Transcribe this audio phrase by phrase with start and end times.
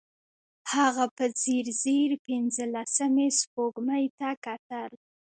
[0.73, 4.91] هغه په ځير ځير پينځلسمې سپوږمۍ ته کتل.